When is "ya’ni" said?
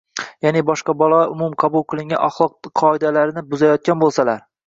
0.43-0.61